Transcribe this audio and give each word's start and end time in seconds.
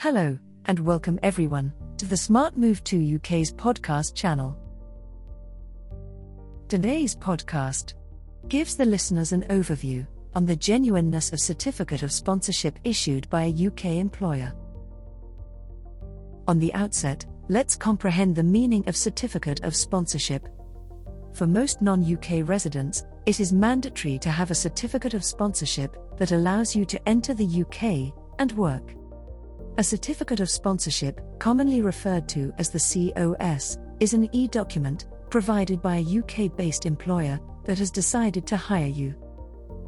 Hello, 0.00 0.38
and 0.64 0.78
welcome 0.78 1.20
everyone 1.22 1.74
to 1.98 2.06
the 2.06 2.16
Smart 2.16 2.56
Move 2.56 2.82
to 2.84 3.16
UK's 3.16 3.52
podcast 3.52 4.14
channel. 4.14 4.56
Today's 6.68 7.14
podcast 7.14 7.92
gives 8.48 8.76
the 8.76 8.86
listeners 8.86 9.32
an 9.32 9.42
overview 9.50 10.06
on 10.34 10.46
the 10.46 10.56
genuineness 10.56 11.34
of 11.34 11.38
certificate 11.38 12.02
of 12.02 12.12
sponsorship 12.12 12.78
issued 12.82 13.28
by 13.28 13.42
a 13.42 13.66
UK 13.66 13.84
employer. 14.00 14.54
On 16.48 16.58
the 16.58 16.72
outset, 16.72 17.26
let's 17.50 17.76
comprehend 17.76 18.34
the 18.34 18.42
meaning 18.42 18.88
of 18.88 18.96
certificate 18.96 19.62
of 19.64 19.76
sponsorship. 19.76 20.48
For 21.34 21.46
most 21.46 21.82
non 21.82 22.10
UK 22.10 22.48
residents, 22.48 23.04
it 23.26 23.38
is 23.38 23.52
mandatory 23.52 24.18
to 24.20 24.30
have 24.30 24.50
a 24.50 24.54
certificate 24.54 25.12
of 25.12 25.22
sponsorship 25.22 25.94
that 26.16 26.32
allows 26.32 26.74
you 26.74 26.86
to 26.86 27.06
enter 27.06 27.34
the 27.34 27.64
UK 27.66 28.14
and 28.38 28.52
work. 28.52 28.94
A 29.78 29.84
certificate 29.84 30.40
of 30.40 30.50
sponsorship, 30.50 31.20
commonly 31.38 31.80
referred 31.80 32.28
to 32.30 32.52
as 32.58 32.70
the 32.70 32.78
COS, 32.78 33.78
is 34.00 34.14
an 34.14 34.28
e 34.34 34.48
document 34.48 35.06
provided 35.30 35.80
by 35.80 35.96
a 35.96 36.18
UK 36.18 36.54
based 36.56 36.86
employer 36.86 37.38
that 37.64 37.78
has 37.78 37.90
decided 37.90 38.46
to 38.46 38.56
hire 38.56 38.86
you. 38.86 39.14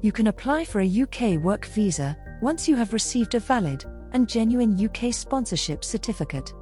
You 0.00 0.12
can 0.12 0.28
apply 0.28 0.64
for 0.64 0.80
a 0.80 1.02
UK 1.02 1.42
work 1.42 1.66
visa 1.66 2.16
once 2.40 2.68
you 2.68 2.76
have 2.76 2.92
received 2.92 3.34
a 3.34 3.40
valid 3.40 3.84
and 4.12 4.28
genuine 4.28 4.78
UK 4.82 5.12
sponsorship 5.12 5.84
certificate. 5.84 6.52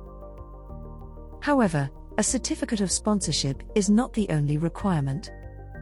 However, 1.43 1.91
a 2.19 2.23
certificate 2.23 2.81
of 2.81 2.91
sponsorship 2.91 3.63
is 3.75 3.91
not 3.91 4.13
the 4.13 4.29
only 4.31 4.59
requirement. 4.59 5.31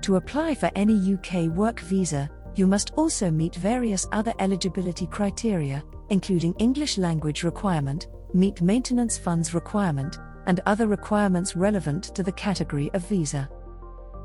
To 0.03 0.17
apply 0.17 0.55
for 0.55 0.70
any 0.75 1.15
UK 1.15 1.55
work 1.55 1.81
visa, 1.81 2.31
you 2.60 2.66
must 2.66 2.92
also 2.96 3.30
meet 3.30 3.55
various 3.55 4.06
other 4.12 4.34
eligibility 4.38 5.06
criteria, 5.06 5.82
including 6.10 6.53
English 6.58 6.98
language 6.98 7.42
requirement, 7.42 8.08
meet 8.34 8.61
maintenance 8.61 9.17
funds 9.17 9.55
requirement, 9.55 10.19
and 10.44 10.61
other 10.67 10.86
requirements 10.86 11.56
relevant 11.56 12.14
to 12.14 12.22
the 12.22 12.33
category 12.33 12.91
of 12.92 13.02
visa. 13.06 13.48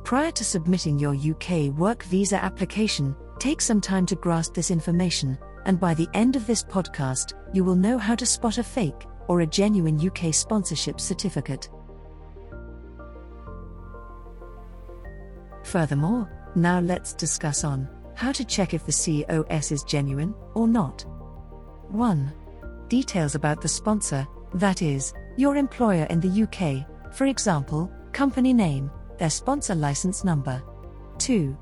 Prior 0.03 0.31
to 0.31 0.43
submitting 0.43 0.99
your 0.99 1.15
UK 1.15 1.73
work 1.77 2.03
visa 2.03 2.35
application, 2.43 3.15
take 3.39 3.61
some 3.61 3.79
time 3.79 4.05
to 4.05 4.17
grasp 4.17 4.53
this 4.53 4.69
information, 4.69 5.37
and 5.63 5.79
by 5.79 5.93
the 5.93 6.09
end 6.13 6.35
of 6.35 6.45
this 6.45 6.61
podcast, 6.61 7.31
you 7.53 7.63
will 7.63 7.77
know 7.77 7.97
how 7.97 8.15
to 8.15 8.25
spot 8.25 8.57
a 8.57 8.63
fake 8.63 9.05
or 9.29 9.39
a 9.41 9.47
genuine 9.47 9.97
UK 9.97 10.33
sponsorship 10.33 10.99
certificate. 10.99 11.69
Furthermore, 15.63 16.29
now 16.55 16.81
let's 16.81 17.13
discuss 17.13 17.63
on 17.63 17.87
how 18.15 18.31
to 18.31 18.45
check 18.45 18.73
if 18.73 18.85
the 18.85 18.91
COS 19.25 19.71
is 19.71 19.83
genuine 19.83 20.33
or 20.53 20.67
not. 20.67 21.05
1. 21.89 22.33
Details 22.87 23.35
about 23.35 23.61
the 23.61 23.67
sponsor, 23.67 24.27
that 24.53 24.81
is, 24.81 25.13
your 25.37 25.55
employer 25.57 26.05
in 26.05 26.19
the 26.19 26.43
UK, 26.43 27.13
for 27.13 27.25
example, 27.25 27.91
company 28.13 28.53
name, 28.53 28.89
their 29.19 29.29
sponsor 29.29 29.75
license 29.75 30.23
number. 30.23 30.63
2. 31.17 31.57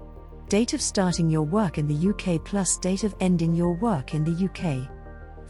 Date 0.47 0.73
of 0.73 0.81
starting 0.81 1.29
your 1.29 1.43
work 1.43 1.77
in 1.77 1.87
the 1.87 2.09
UK 2.09 2.43
plus 2.45 2.77
date 2.77 3.03
of 3.03 3.15
ending 3.19 3.53
your 3.53 3.73
work 3.73 4.13
in 4.13 4.23
the 4.23 4.45
UK. 4.45 4.89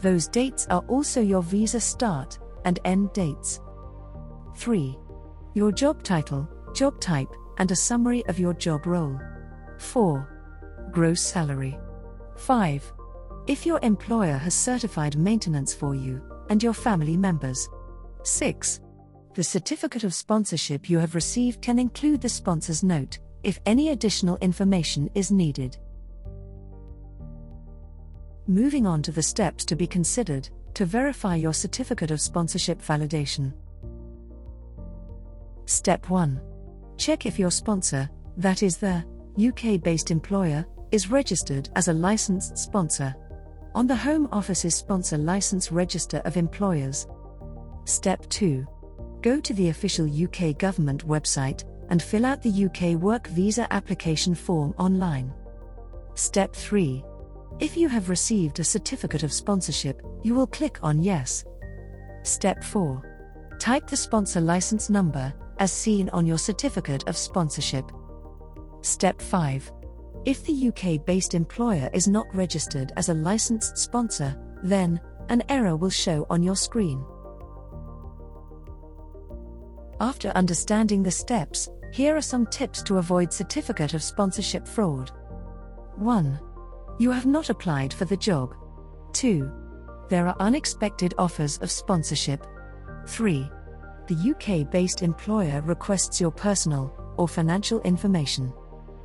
Those 0.00 0.28
dates 0.28 0.66
are 0.70 0.84
also 0.88 1.20
your 1.20 1.42
visa 1.42 1.80
start 1.80 2.38
and 2.64 2.80
end 2.84 3.12
dates. 3.12 3.60
3. 4.56 4.98
Your 5.54 5.72
job 5.72 6.02
title, 6.02 6.48
job 6.74 7.00
type, 7.00 7.28
and 7.58 7.70
a 7.70 7.76
summary 7.76 8.24
of 8.26 8.38
your 8.38 8.54
job 8.54 8.86
role. 8.86 9.18
4. 9.78 10.33
Gross 10.94 11.20
salary. 11.20 11.76
5. 12.36 12.92
If 13.48 13.66
your 13.66 13.80
employer 13.82 14.36
has 14.36 14.54
certified 14.54 15.16
maintenance 15.16 15.74
for 15.74 15.96
you 15.96 16.22
and 16.50 16.62
your 16.62 16.72
family 16.72 17.16
members. 17.16 17.68
6. 18.22 18.80
The 19.34 19.42
certificate 19.42 20.04
of 20.04 20.14
sponsorship 20.14 20.88
you 20.88 21.00
have 21.00 21.16
received 21.16 21.60
can 21.60 21.80
include 21.80 22.20
the 22.20 22.28
sponsor's 22.28 22.84
note 22.84 23.18
if 23.42 23.58
any 23.66 23.88
additional 23.88 24.36
information 24.36 25.10
is 25.16 25.32
needed. 25.32 25.76
Moving 28.46 28.86
on 28.86 29.02
to 29.02 29.10
the 29.10 29.20
steps 29.20 29.64
to 29.64 29.74
be 29.74 29.88
considered 29.88 30.48
to 30.74 30.86
verify 30.86 31.34
your 31.34 31.54
certificate 31.54 32.12
of 32.12 32.20
sponsorship 32.20 32.80
validation. 32.80 33.52
Step 35.66 36.08
1 36.08 36.40
Check 36.98 37.26
if 37.26 37.36
your 37.36 37.50
sponsor, 37.50 38.08
that 38.36 38.62
is 38.62 38.76
the 38.76 39.04
UK 39.36 39.82
based 39.82 40.12
employer, 40.12 40.64
is 40.94 41.10
registered 41.10 41.68
as 41.74 41.88
a 41.88 41.92
licensed 41.92 42.56
sponsor. 42.56 43.12
On 43.74 43.84
the 43.84 43.96
Home 43.96 44.28
Office's 44.30 44.76
Sponsor 44.76 45.18
License 45.18 45.72
Register 45.72 46.22
of 46.24 46.36
Employers. 46.36 47.08
Step 47.84 48.28
2 48.28 48.64
Go 49.20 49.40
to 49.40 49.52
the 49.54 49.70
official 49.70 50.06
UK 50.06 50.56
government 50.56 51.04
website 51.04 51.64
and 51.90 52.00
fill 52.00 52.24
out 52.24 52.40
the 52.42 52.66
UK 52.66 52.94
Work 52.94 53.26
Visa 53.26 53.66
application 53.72 54.36
form 54.36 54.72
online. 54.78 55.34
Step 56.14 56.54
3 56.54 57.04
If 57.58 57.76
you 57.76 57.88
have 57.88 58.08
received 58.08 58.60
a 58.60 58.64
certificate 58.64 59.24
of 59.24 59.32
sponsorship, 59.32 60.00
you 60.22 60.32
will 60.32 60.46
click 60.46 60.78
on 60.80 61.02
Yes. 61.02 61.44
Step 62.22 62.62
4 62.62 63.56
Type 63.58 63.88
the 63.88 63.96
sponsor 63.96 64.40
license 64.40 64.90
number 64.90 65.34
as 65.58 65.72
seen 65.72 66.08
on 66.10 66.24
your 66.24 66.38
certificate 66.38 67.02
of 67.08 67.16
sponsorship. 67.16 67.90
Step 68.82 69.20
5. 69.20 69.72
If 70.24 70.44
the 70.44 70.68
UK 70.68 71.04
based 71.04 71.34
employer 71.34 71.90
is 71.92 72.08
not 72.08 72.34
registered 72.34 72.92
as 72.96 73.08
a 73.08 73.14
licensed 73.14 73.76
sponsor, 73.76 74.36
then 74.62 75.00
an 75.28 75.42
error 75.48 75.76
will 75.76 75.90
show 75.90 76.26
on 76.30 76.42
your 76.42 76.56
screen. 76.56 77.04
After 80.00 80.28
understanding 80.30 81.02
the 81.02 81.10
steps, 81.10 81.68
here 81.92 82.16
are 82.16 82.22
some 82.22 82.46
tips 82.46 82.82
to 82.84 82.98
avoid 82.98 83.32
certificate 83.32 83.94
of 83.94 84.02
sponsorship 84.02 84.66
fraud. 84.66 85.12
1. 85.96 86.40
You 86.98 87.10
have 87.10 87.26
not 87.26 87.50
applied 87.50 87.92
for 87.92 88.04
the 88.04 88.16
job. 88.16 88.54
2. 89.12 89.50
There 90.08 90.26
are 90.26 90.36
unexpected 90.40 91.14
offers 91.18 91.58
of 91.58 91.70
sponsorship. 91.70 92.44
3 93.06 93.48
the 94.06 94.30
UK 94.34 94.70
based 94.70 95.02
employer 95.02 95.62
requests 95.62 96.20
your 96.20 96.30
personal 96.30 96.92
or 97.16 97.26
financial 97.26 97.80
information. 97.82 98.52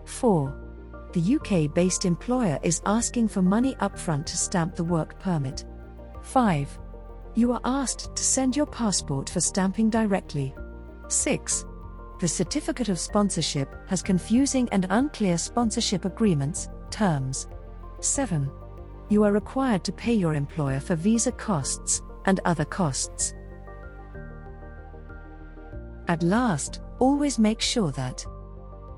4. 0.06 0.69
The 1.11 1.35
UK 1.35 1.73
based 1.73 2.05
employer 2.05 2.59
is 2.61 2.81
asking 2.85 3.29
for 3.29 3.41
money 3.41 3.73
upfront 3.81 4.25
to 4.27 4.37
stamp 4.37 4.75
the 4.75 4.83
work 4.83 5.19
permit. 5.19 5.65
5. 6.21 6.79
You 7.33 7.51
are 7.53 7.61
asked 7.63 8.15
to 8.15 8.23
send 8.23 8.55
your 8.55 8.67
passport 8.67 9.29
for 9.29 9.39
stamping 9.39 9.89
directly. 9.89 10.53
6. 11.07 11.65
The 12.19 12.27
certificate 12.27 12.89
of 12.89 12.99
sponsorship 12.99 13.73
has 13.87 14.03
confusing 14.03 14.69
and 14.71 14.85
unclear 14.91 15.37
sponsorship 15.37 16.05
agreements, 16.05 16.69
terms. 16.91 17.47
7. 18.01 18.51
You 19.09 19.23
are 19.23 19.31
required 19.31 19.83
to 19.85 19.91
pay 19.91 20.13
your 20.13 20.35
employer 20.35 20.79
for 20.79 20.95
visa 20.95 21.31
costs 21.31 22.03
and 22.25 22.39
other 22.45 22.65
costs. 22.65 23.33
At 26.07 26.21
last, 26.21 26.81
always 26.99 27.39
make 27.39 27.61
sure 27.61 27.91
that 27.93 28.23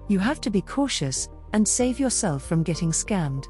you 0.09 0.19
have 0.19 0.41
to 0.41 0.49
be 0.49 0.61
cautious 0.61 1.29
and 1.53 1.67
save 1.67 1.99
yourself 1.99 2.43
from 2.43 2.63
getting 2.63 2.91
scammed. 2.91 3.45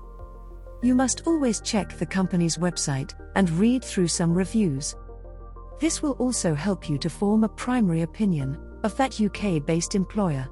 You 0.82 0.96
must 0.96 1.28
always 1.28 1.62
check 1.62 1.98
the 1.98 2.06
company's 2.06 2.58
website 2.58 3.14
and 3.36 3.50
read 3.52 3.84
through 3.84 4.08
some 4.08 4.34
reviews. 4.34 4.96
This 5.80 6.02
will 6.02 6.14
also 6.14 6.54
help 6.56 6.90
you 6.90 6.98
to 6.98 7.10
form 7.10 7.44
a 7.44 7.50
primary 7.50 8.02
opinion 8.02 8.58
of 8.84 8.96
that 8.98 9.22
UK 9.22 9.66
based 9.66 9.96
employer. 9.96 10.48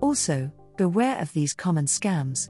Also, 0.00 0.50
beware 0.76 1.18
of 1.18 1.32
these 1.32 1.54
common 1.54 1.84
scams. 1.84 2.48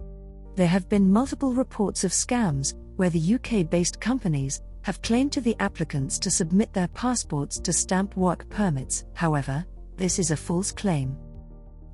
There 0.55 0.69
have 0.69 0.89
been 0.89 1.13
multiple 1.13 1.55
reports 1.55 2.05
of 2.05 2.13
scams 2.13 2.75
where 2.97 3.11
the 3.11 3.35
UK 3.35 3.69
based 3.69 4.01
companies 4.01 4.61
have 4.83 5.03
claimed 5.03 5.33
to 5.33 5.41
the 5.41 5.57
applicants 5.61 6.19
to 6.19 6.31
submit 6.31 6.73
their 6.73 6.89
passports 6.89 7.59
to 7.61 7.73
stamp 7.73 8.17
work 8.17 8.49
permits, 8.49 9.05
however, 9.15 9.65
this 9.97 10.19
is 10.19 10.31
a 10.31 10.37
false 10.37 10.73
claim. 10.73 11.17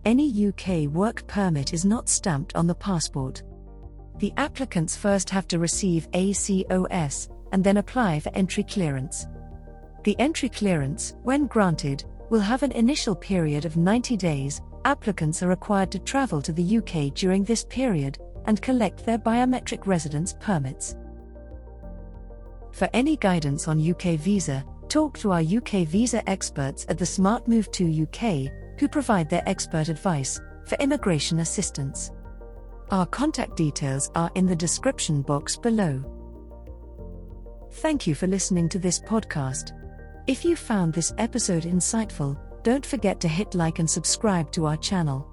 Any 0.05 0.49
UK 0.49 0.91
work 0.93 1.27
permit 1.27 1.73
is 1.73 1.85
not 1.85 2.09
stamped 2.09 2.55
on 2.55 2.67
the 2.67 2.75
passport. 2.75 3.43
The 4.19 4.33
applicants 4.37 4.97
first 4.97 5.31
have 5.31 5.47
to 5.49 5.59
receive 5.59 6.09
a 6.13 6.33
COS 6.33 7.29
and 7.53 7.63
then 7.63 7.77
apply 7.77 8.21
for 8.21 8.31
entry 8.35 8.65
clearance. 8.65 9.27
The 10.05 10.19
entry 10.19 10.49
clearance, 10.49 11.15
when 11.23 11.47
granted, 11.47 12.05
will 12.31 12.41
have 12.41 12.63
an 12.63 12.73
initial 12.73 13.15
period 13.15 13.65
of 13.65 13.77
90 13.77 14.17
days. 14.17 14.61
Applicants 14.85 15.43
are 15.43 15.49
required 15.49 15.91
to 15.93 15.99
travel 15.99 16.41
to 16.43 16.53
the 16.53 16.79
UK 16.79 17.15
during 17.15 17.45
this 17.45 17.65
period 17.65 18.19
and 18.47 18.63
collect 18.63 19.05
their 19.05 19.19
biometric 19.19 19.87
residence 19.87 20.35
permits. 20.41 20.97
For 22.73 22.89
any 22.93 23.17
guidance 23.17 23.69
on 23.69 23.91
UK 23.91 24.19
visa, 24.19 24.65
Talk 24.89 25.19
to 25.19 25.33
our 25.33 25.43
UK 25.43 25.87
visa 25.87 26.27
experts 26.29 26.87
at 26.89 26.97
the 26.97 27.05
Smart 27.05 27.47
Move 27.47 27.71
to 27.73 28.03
UK, 28.05 28.51
who 28.79 28.89
provide 28.89 29.29
their 29.29 29.43
expert 29.47 29.89
advice 29.89 30.41
for 30.65 30.77
immigration 30.77 31.41
assistance. 31.41 32.11
Our 32.91 33.07
contact 33.07 33.57
details 33.57 34.11
are 34.15 34.31
in 34.35 34.47
the 34.47 34.57
description 34.57 35.23
box 35.23 35.57
below. 35.57 36.05
Thank 37.73 38.07
you 38.07 38.15
for 38.15 38.27
listening 38.27 38.69
to 38.71 38.79
this 38.79 38.99
podcast. 38.99 39.73
If 40.27 40.45
you 40.45 40.57
found 40.57 40.93
this 40.93 41.13
episode 41.19 41.65
insightful, 41.65 42.39
don't 42.63 42.85
forget 42.85 43.21
to 43.21 43.29
hit 43.29 43.55
like 43.55 43.79
and 43.79 43.89
subscribe 43.89 44.51
to 44.53 44.67
our 44.67 44.77
channel. 44.77 45.27